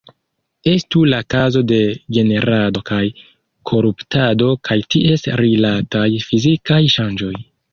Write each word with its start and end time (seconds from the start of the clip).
Estu 0.69 1.01
la 1.09 1.17
kazo 1.33 1.61
de 1.71 1.77
generado 2.17 2.83
kaj 2.91 3.03
koruptado 3.73 4.49
kaj 4.69 4.79
ties 4.95 5.29
rilataj 5.43 6.07
fizikaj 6.31 6.81
ŝanĝoj. 6.97 7.35